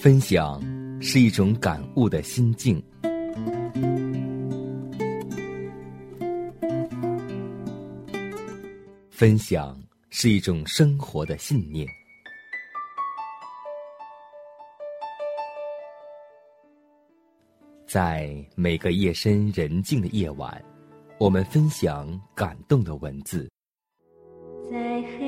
[0.00, 0.62] 分享
[1.02, 2.80] 是一种感悟的心境，
[9.10, 9.76] 分享
[10.10, 11.84] 是一种生活的信念。
[17.84, 20.64] 在每个夜深人静的夜晚，
[21.18, 23.50] 我们分享感动的文字。
[24.70, 25.27] 在黑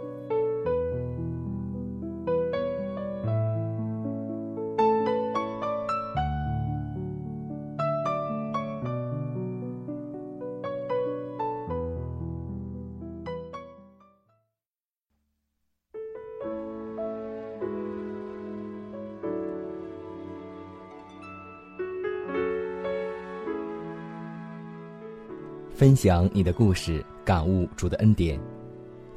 [25.81, 28.39] 分享你的故事，感悟主的恩典。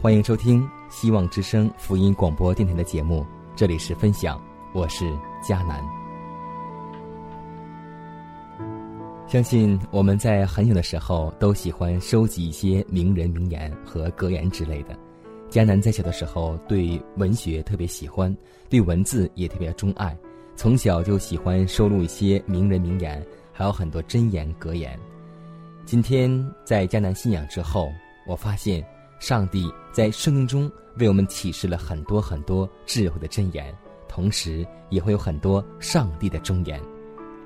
[0.00, 3.22] 欢迎收听希望之声福音广播电台的节目，
[3.54, 5.04] 这里是分享，我是
[5.46, 5.84] 佳南。
[9.28, 14.98] 相信我们在很小的时候都喜欢收集一些名人名言和格言之类的。
[15.50, 18.34] 佳南在小的时候对文学特别喜欢，
[18.70, 20.16] 对文字也特别钟爱，
[20.56, 24.98] 从小就喜欢收录一些名人名言，还有很多箴言格言。
[25.86, 26.30] 今天
[26.64, 27.92] 在迦南信仰之后，
[28.26, 28.82] 我发现
[29.18, 33.76] 上帝在圣经中为我们启示了很多很多智慧的箴言，
[34.08, 36.80] 同时也会有很多上帝的忠言。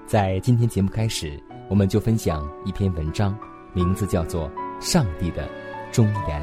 [0.07, 3.37] 在今天节目开始，我们就分享一篇文章，
[3.73, 4.49] 名字叫做
[4.81, 5.49] 《上帝的
[5.91, 6.41] 忠言》。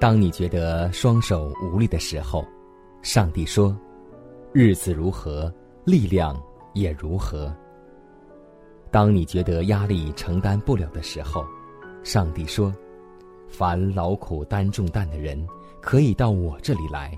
[0.00, 2.42] 当你觉得双手无力的时候，
[3.02, 3.78] 上帝说
[4.54, 5.52] ：“日子如何？”
[5.86, 6.36] 力量
[6.74, 7.54] 也如何？
[8.90, 11.46] 当你觉得压力承担不了的时候，
[12.02, 12.74] 上帝说
[13.48, 15.46] ：“凡劳苦担重担的人，
[15.80, 17.16] 可以到我这里来，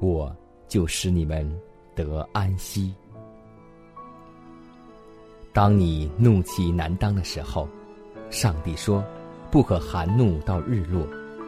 [0.00, 0.34] 我
[0.66, 1.48] 就使你们
[1.94, 2.92] 得安息。”
[5.54, 7.68] 当你怒气难当的时候，
[8.30, 9.04] 上帝说
[9.48, 11.06] ：“不可含怒到日落，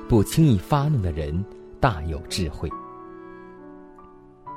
[0.08, 1.44] 不轻易发怒的人
[1.80, 2.70] 大有智慧。”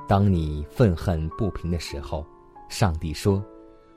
[0.05, 2.25] 当你愤恨不平的时候，
[2.67, 3.43] 上帝说：“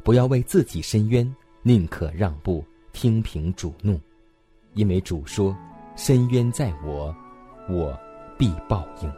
[0.04, 4.00] 不要为自己伸冤，宁可让步，听凭主怒，
[4.74, 5.54] 因为主说
[5.96, 7.14] ：‘伸冤在我，
[7.68, 7.98] 我
[8.38, 9.12] 必报应。’”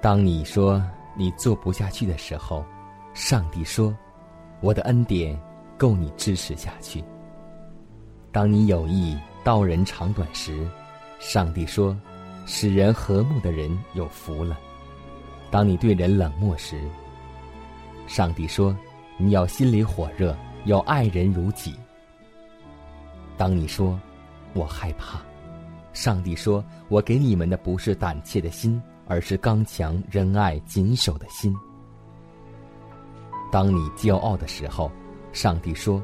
[0.00, 0.80] 当你说
[1.16, 2.64] 你做不下去的时候，
[3.14, 3.94] 上帝说
[4.62, 5.38] ：“我的恩典
[5.76, 7.02] 够你支持下去。”
[8.30, 10.66] 当你有意刀人长短时，
[11.18, 11.94] 上帝说。
[12.46, 14.58] 使人和睦的人有福了。
[15.50, 16.80] 当你对人冷漠时，
[18.06, 18.76] 上帝说
[19.16, 21.74] ：“你要心里火热，要爱人如己。”
[23.36, 23.98] 当你说
[24.52, 25.20] “我害怕”，
[25.92, 31.54] 上帝说：“我给你们的不是胆怯的心，而是刚强、仁爱、谨守的心。”
[33.50, 34.90] 当你骄傲的时候，
[35.32, 36.02] 上帝说：“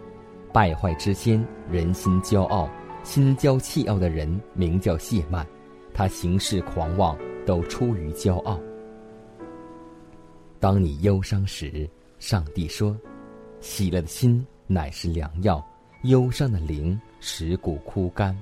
[0.55, 2.69] 败坏之心，人心骄傲，
[3.03, 5.47] 心骄气傲的人名叫谢曼。”
[6.01, 8.59] 他行事狂妄，都出于骄傲。
[10.59, 11.87] 当你忧伤时，
[12.19, 12.99] 上帝说
[13.61, 15.63] ：“喜乐的心乃是良药，
[16.05, 18.35] 忧伤的灵使骨枯干。”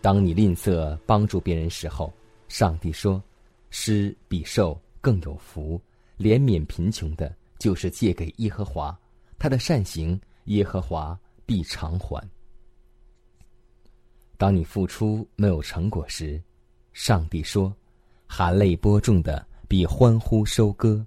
[0.00, 2.10] 当你吝啬帮助别人时候，
[2.48, 3.22] 上帝说
[3.68, 5.78] ：“施比受更有福，
[6.16, 8.98] 怜悯贫穷的，就是借给耶和华，
[9.38, 11.14] 他的善行，耶和华
[11.44, 12.26] 必偿还。”
[14.42, 16.42] 当你付出没有成果时，
[16.92, 17.72] 上帝说
[18.26, 21.06] ：“含泪播种的比欢呼收割。”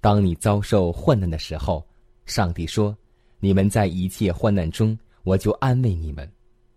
[0.00, 1.86] 当你遭受患难的时候，
[2.24, 2.96] 上帝说
[3.38, 6.26] ：“你们在一切患难中，我就安慰你们，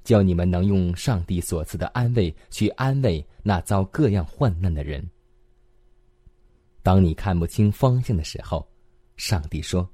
[0.03, 5.01] 叫你们能用上帝所赐的安慰去安慰那遭各样患难的人。”
[6.83, 8.67] 当你看不清方向的时候，
[9.15, 9.89] 上帝说：“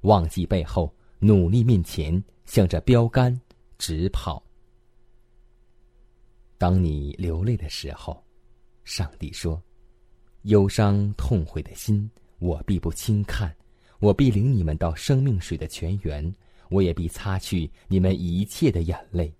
[0.00, 3.38] 忘记背后，努力面前，向着标杆
[3.76, 4.42] 直跑。”
[6.60, 8.22] 当你流泪的时候，
[8.84, 9.58] 上帝说
[10.44, 13.48] ：“忧伤痛悔的心，我必不轻看；
[13.98, 16.34] 我必领你们到生命水的泉源，
[16.68, 19.32] 我也必擦去你们一切的眼泪。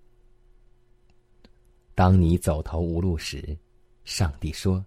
[1.93, 3.55] 当你走投无路时，
[4.03, 4.83] 上帝说：“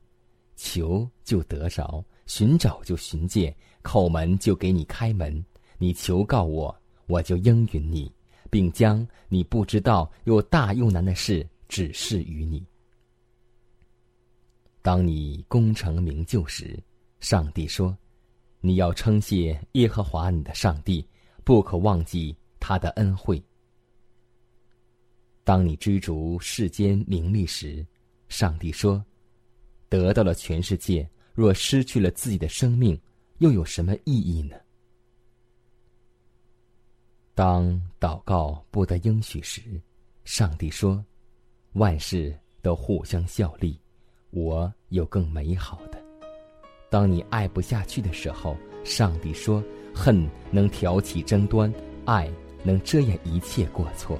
[0.58, 3.54] 求就得着，寻找就寻见，
[3.84, 5.44] 叩门就给你开门。
[5.78, 6.76] 你求告我，
[7.06, 8.12] 我就应允你，
[8.50, 12.64] 并将你不知道又大又难的事指示于你。”
[14.82, 16.78] 当你功成名就时，
[17.20, 17.96] 上帝说
[18.60, 21.06] ：“你要称谢耶和华你的上帝，
[21.42, 23.42] 不可忘记他的恩惠。”
[25.42, 27.86] 当你追逐世间名利时，
[28.28, 29.04] 上帝说
[29.88, 32.98] ：“得到了全世界，若失去了自己的生命，
[33.38, 34.56] 又有什么意义呢？”
[37.34, 39.80] 当祷告不得应许时，
[40.24, 41.04] 上帝说
[41.74, 43.78] ：“万事都互相效力，
[44.30, 46.02] 我有更美好的。”
[46.90, 49.62] 当你爱不下去的时候，上帝说
[49.94, 51.72] ：“恨能挑起争端，
[52.04, 52.30] 爱
[52.62, 54.18] 能遮掩一切过错。”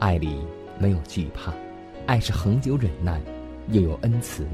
[0.00, 0.40] 爱里
[0.78, 1.54] 没有惧怕，
[2.06, 3.20] 爱是恒久忍耐，
[3.68, 4.46] 又有恩慈，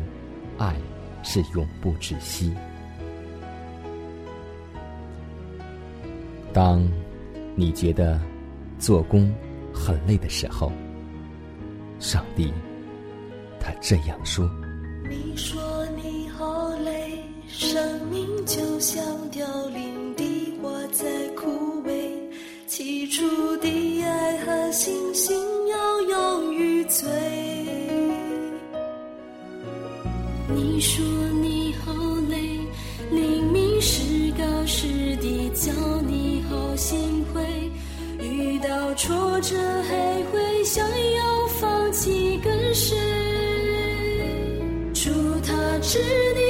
[0.58, 0.76] 爱
[1.22, 2.52] 是永不止息。
[6.52, 6.86] 当
[7.54, 8.20] 你觉得
[8.78, 9.32] 做工
[9.72, 10.72] 很累的时候，
[11.98, 12.52] 上帝
[13.60, 14.48] 他这样说
[15.08, 15.60] ：“你说
[15.96, 20.24] 你好累，生命就像凋零的
[20.62, 21.04] 花在
[21.34, 21.90] 枯萎。”
[22.66, 23.24] 起初
[23.58, 25.36] 的爱和信心
[25.68, 27.06] 摇摇欲坠。
[30.48, 31.04] 你说
[31.40, 31.92] 你好
[32.28, 32.36] 累，
[33.10, 35.72] 明明是高是低，叫
[36.02, 37.70] 你好心灰。
[38.18, 41.35] 遇到挫折还会想要
[41.96, 42.94] 几根水
[44.92, 45.10] 祝
[45.40, 45.98] 他知
[46.36, 46.45] 你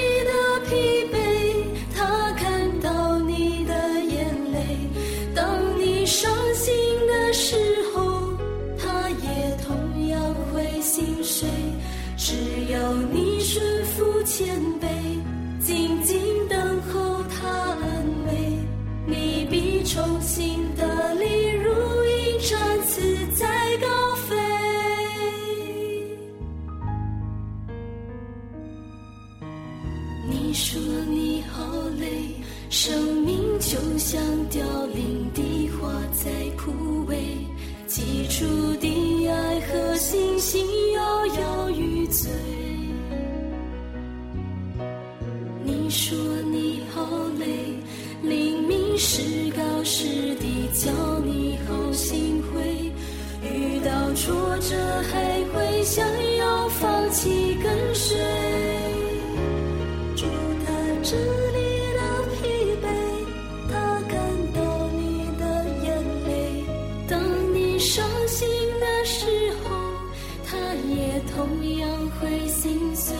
[72.21, 73.15] 会心碎。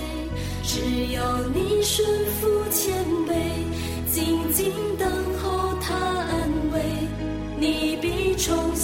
[0.63, 2.07] 只要你顺
[2.41, 2.93] 服谦
[3.27, 3.33] 卑，
[4.13, 5.09] 静静等
[5.43, 6.81] 候他安慰，
[7.59, 8.75] 你必重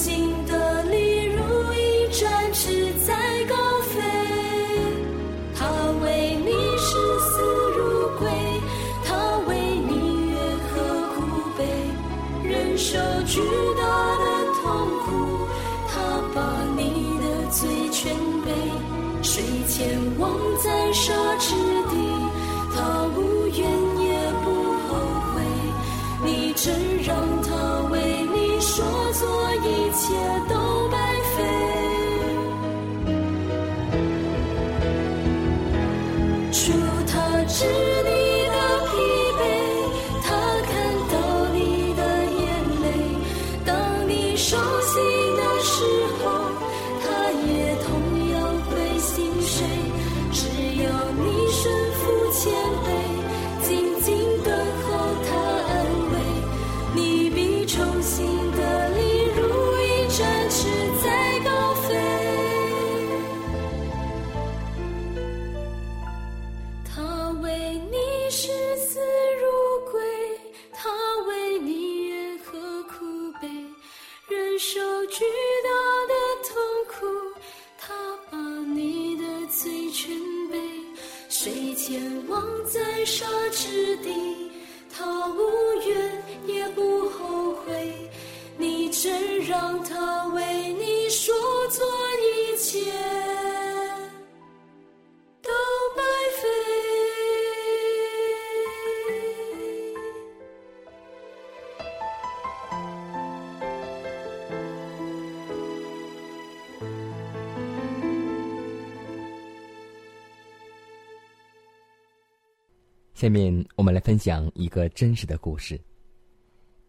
[113.22, 115.81] 下面我们来分享一个真实的故事。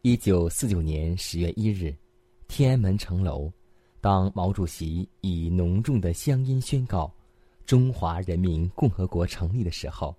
[0.02, 1.96] 一九四九年十月一日，
[2.48, 3.52] 天安门城楼，
[4.02, 7.14] 当毛主席以浓重的乡音宣告
[7.68, 10.16] “中华人民共和国成立”的时候，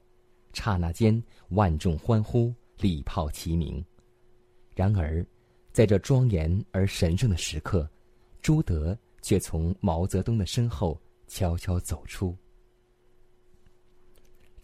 [0.52, 3.84] 刹那间万众欢呼，礼炮齐鸣。
[4.76, 5.26] 然而，
[5.72, 7.90] 在这庄严而神圣的时刻，
[8.40, 12.36] 朱德却从毛泽东的身后悄悄走出。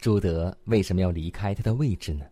[0.01, 2.25] 朱德为什么要离开他的位置呢？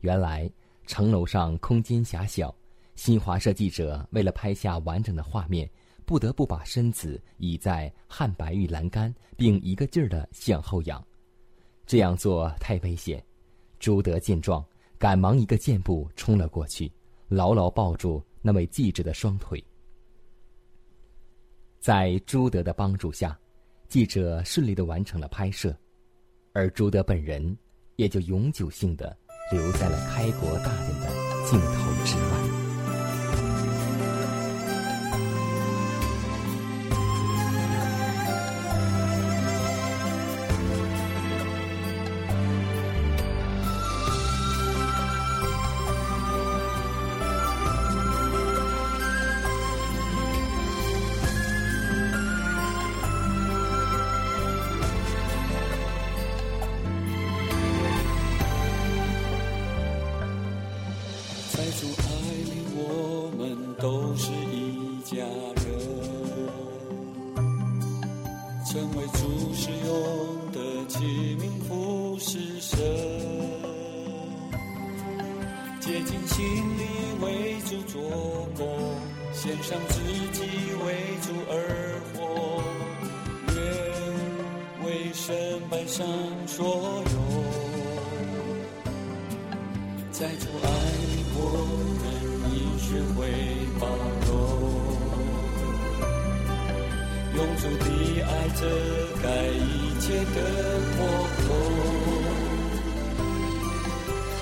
[0.00, 0.50] 原来
[0.84, 2.52] 城楼上空间狭小，
[2.96, 5.70] 新华社记者为了拍下完整的画面，
[6.04, 11.00] 不得不把身子倚在汉白玉栏杆，并一个劲儿的向后仰。
[11.86, 13.24] 这样做太危险。
[13.78, 14.64] 朱德见状，
[14.98, 16.90] 赶忙一个箭步冲了过去，
[17.28, 19.64] 牢牢抱住那位记者的双腿。
[21.78, 23.38] 在朱德的帮助下，
[23.88, 25.72] 记者顺利的完成了拍摄。
[26.52, 27.56] 而朱德本人，
[27.96, 29.16] 也就永久性的
[29.50, 31.06] 留在了开国大典的
[31.50, 32.51] 镜头之外。
[61.62, 62.02] 在主爱
[62.50, 63.40] 里，我们
[63.78, 65.14] 都是一家
[65.62, 65.64] 人。
[68.66, 69.88] 成为主使用
[70.50, 70.98] 的器
[71.38, 72.76] 皿，服侍神。
[75.80, 76.44] 竭尽心
[76.76, 76.82] 力
[77.20, 78.02] 为主做
[78.56, 78.66] 工，
[79.32, 80.00] 献上自
[80.32, 80.42] 己
[80.84, 80.88] 为
[81.22, 81.54] 主而
[82.12, 82.18] 活。
[83.54, 83.56] 愿
[84.84, 86.04] 为神摆上
[86.48, 87.14] 所有，
[90.10, 90.71] 在主爱。
[91.54, 91.56] 我
[92.00, 92.02] 们
[92.48, 93.18] 已学会
[93.78, 93.84] 包
[94.26, 94.30] 容，
[97.36, 97.86] 永驻的
[98.22, 98.60] 爱遮
[99.22, 99.60] 盖一
[100.00, 100.36] 切的
[100.96, 100.98] 破
[101.42, 101.44] 口，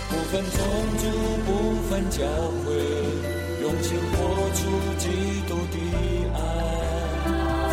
[0.08, 0.58] 不分种
[0.98, 1.02] 族，
[1.46, 1.48] 不
[1.88, 2.18] 分教
[2.62, 2.66] 会，
[3.60, 4.14] 用心活
[4.54, 4.58] 出
[4.98, 5.02] 基
[5.48, 5.74] 督的
[6.32, 6.38] 爱，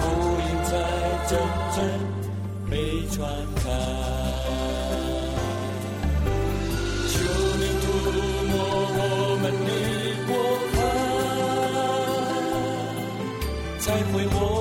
[0.01, 0.03] 福
[0.41, 0.71] 音在
[1.29, 1.31] 真
[1.75, 1.77] 正
[2.71, 2.73] 被
[3.11, 3.15] 传
[3.55, 3.61] 开。
[7.09, 7.15] 求
[7.59, 7.85] 你涂
[8.47, 8.51] 抹
[8.97, 8.99] 我
[9.39, 9.71] 我们的
[10.25, 10.33] 过
[10.73, 10.77] 犯，
[13.77, 14.56] 才会我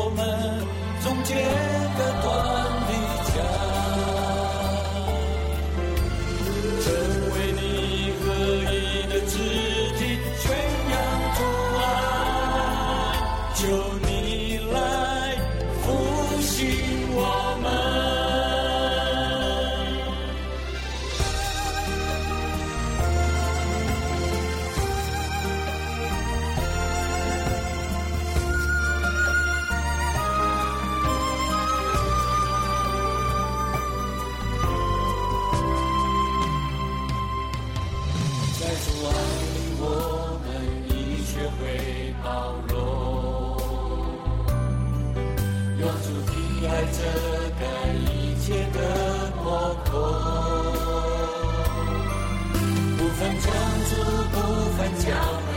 [53.27, 53.53] 分长
[53.83, 53.97] 子，
[54.31, 54.37] 不
[54.77, 55.11] 分教
[55.49, 55.51] 会，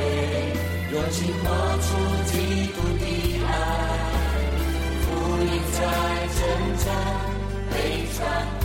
[0.91, 1.45] 用心活
[1.77, 1.87] 出
[2.25, 2.33] 基
[2.73, 3.05] 督的
[3.45, 3.47] 爱，
[5.03, 5.07] 福
[5.43, 5.77] 音在
[6.33, 6.39] 成
[6.79, 6.87] 长，
[7.69, 7.75] 被
[8.17, 8.58] 传。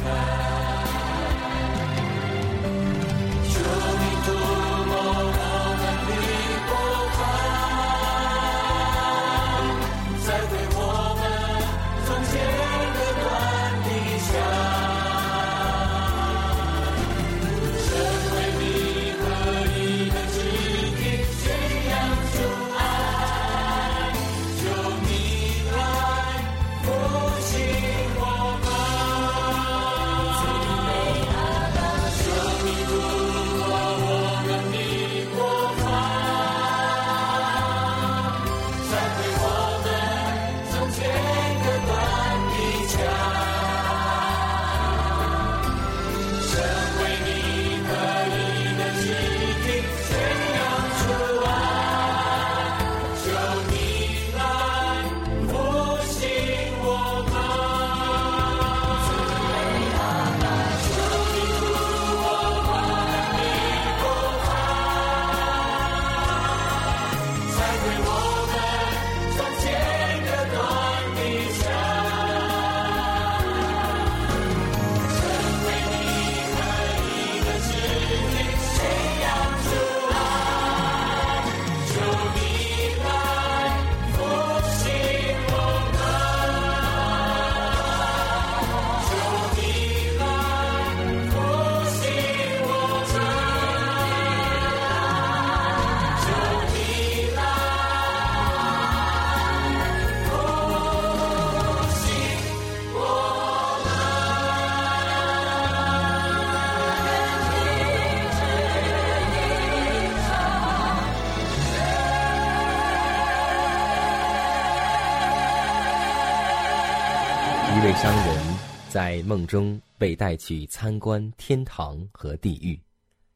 [118.95, 122.81] 在梦中被带去参观天堂和地狱，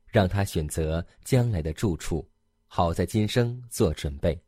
[0.06, 2.24] 让他选择将来的住处，
[2.68, 4.40] 好在今生做准备。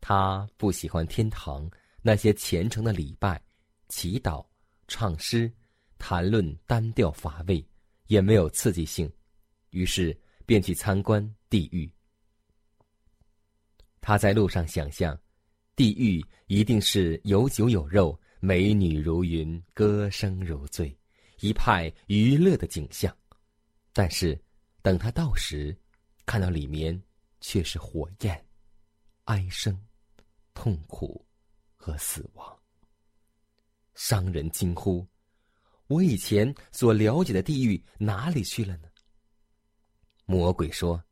[0.00, 1.68] 他不喜欢天堂
[2.00, 3.42] 那些虔诚的礼拜、
[3.88, 4.46] 祈祷、
[4.86, 5.52] 唱诗、
[5.98, 7.66] 谈论单调乏味，
[8.06, 9.12] 也没有刺激性，
[9.70, 11.90] 于是便去参观地狱。
[14.00, 15.18] 他在路上想象，
[15.74, 18.16] 地狱一定是有酒有肉。
[18.42, 20.96] 美女如云，歌声如醉，
[21.40, 23.14] 一派娱乐的景象。
[23.92, 24.40] 但是，
[24.80, 25.76] 等他到时，
[26.24, 26.98] 看到里面
[27.42, 28.46] 却是火焰、
[29.24, 29.78] 哀声、
[30.54, 31.22] 痛苦
[31.76, 32.58] 和死亡。
[33.94, 35.06] 商人惊呼
[35.88, 38.88] ：“我以前所了解的地狱哪里去了呢？”
[40.24, 41.02] 魔鬼说：“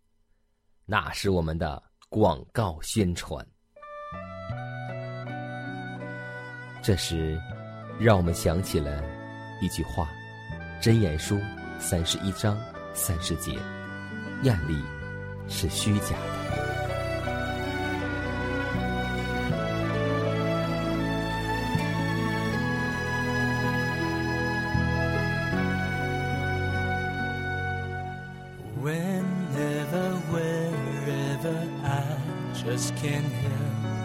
[0.87, 3.47] 那是我们的广告宣传。”
[6.81, 7.39] 这时，
[7.99, 9.03] 让我们想起了
[9.61, 10.09] 一句话，
[10.83, 11.37] 《真言书》
[11.79, 12.57] 三十一章
[12.95, 13.53] 三十节
[14.43, 14.83] ：“艳丽
[15.49, 16.39] 是虚假的。”
[28.81, 32.17] Whenever, wherever, I
[32.55, 33.98] just can't help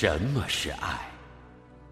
[0.00, 0.98] 什么是爱？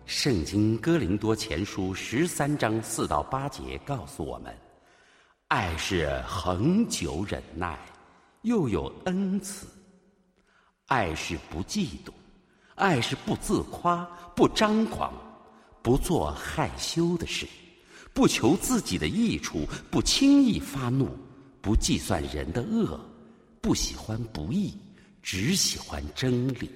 [0.07, 4.57] 圣经哥林多前书十三章四到八节告诉我们，
[5.49, 7.79] 爱是恒久忍耐，
[8.45, 9.67] 又有恩慈；
[10.87, 12.11] 爱是不嫉妒，
[12.77, 14.03] 爱是不自夸，
[14.35, 15.13] 不张狂，
[15.83, 17.47] 不做害羞的事，
[18.15, 21.11] 不求自己的益处，不轻易发怒，
[21.61, 22.99] 不计算人的恶，
[23.61, 24.75] 不喜欢不义，
[25.21, 26.71] 只喜欢真理。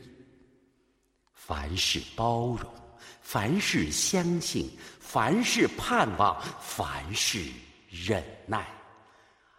[1.45, 2.73] 凡事包容，
[3.21, 7.45] 凡事相信，凡事盼望，凡事
[7.91, 8.65] 忍耐。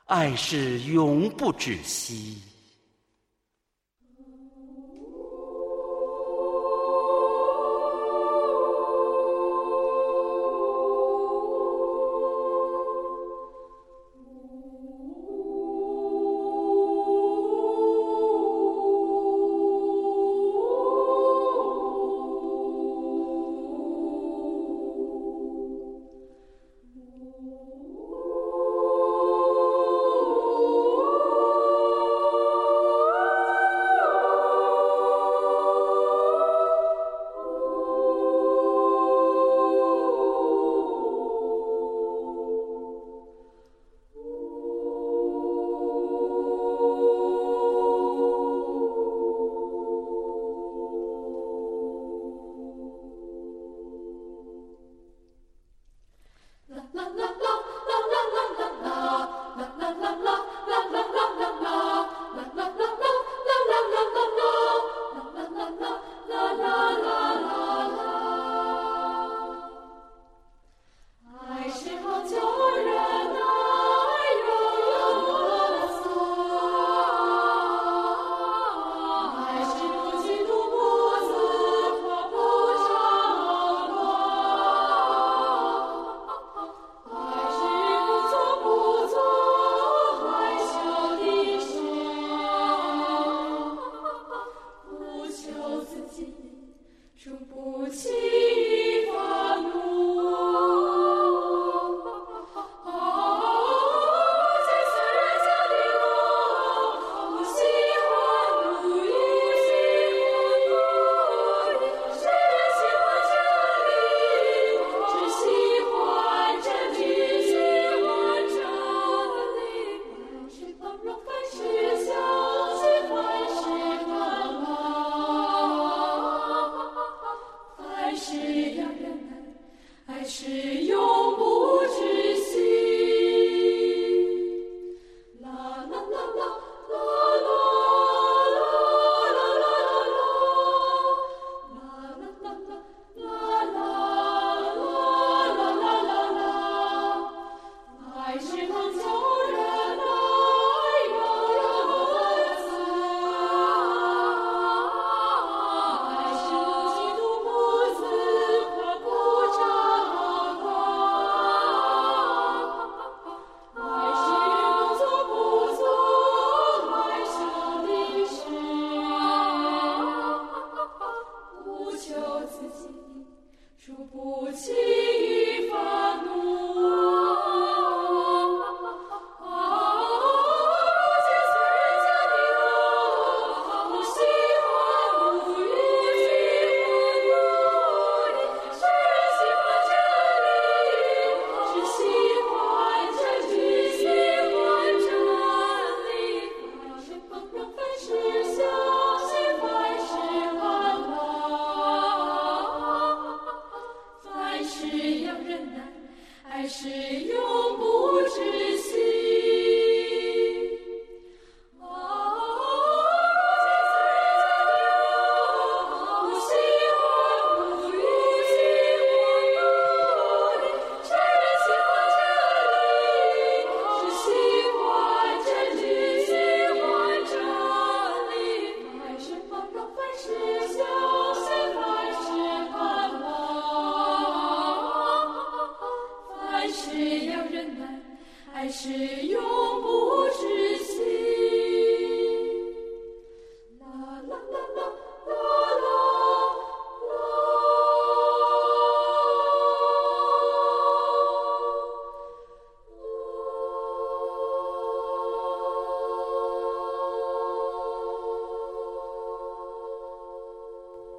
[0.05, 2.41] 爱是永不止息。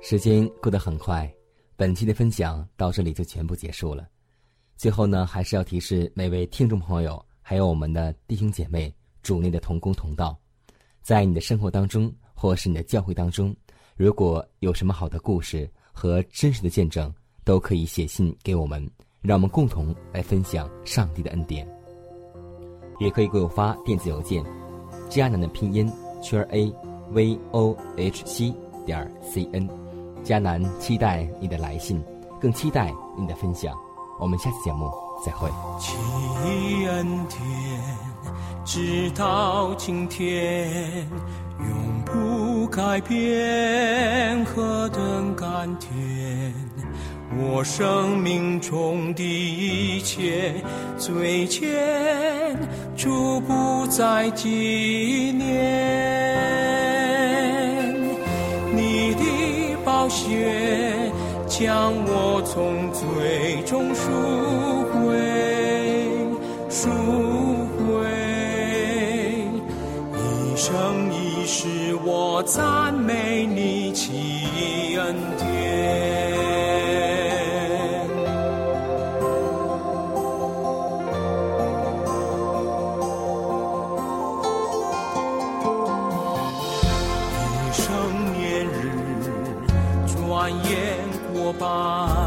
[0.07, 1.29] 时间过得很快，
[1.77, 4.07] 本期的分享到这里就全部结束了。
[4.77, 8.91] 最后呢，还是要提示每位听众朋友，还有我们的弟兄姐妹、
[9.23, 10.35] 主内的同工同道，
[11.03, 13.55] 在你的生活当中，或是你的教会当中，
[13.97, 17.13] 如果有什么好的故事和真实的见证，
[17.45, 21.69] 都可以写信给我们，让我们共同来分享上帝的恩典。
[22.99, 24.43] 也可以给我发电子邮件，
[25.11, 25.87] 迦南的拼音
[26.23, 26.73] 圈 a
[27.11, 28.55] v o h c
[28.87, 29.69] 点 c n。
[30.25, 32.03] 迦南期待你的来信，
[32.41, 33.77] 更期待你的分享。
[34.19, 34.91] 我们下次节目
[35.23, 35.51] 再会。
[35.79, 35.93] 奇
[36.87, 37.39] 恩典，
[38.65, 41.07] 直到今天，
[41.59, 46.55] 永不改变，何等甘甜！
[47.37, 50.55] 我生命中的一切
[50.97, 52.57] 最前，
[52.97, 55.45] 主不再纪念。
[58.73, 61.11] 你的宝血
[61.49, 64.11] 将我从最终赎，
[66.85, 67.89] 赎回
[70.19, 70.71] 一生
[71.15, 73.91] 一世，我赞美你。
[73.95, 75.47] 祈恩天
[87.63, 87.83] 一生
[88.35, 88.77] 年日，
[90.07, 90.69] 转眼
[91.33, 92.24] 过半。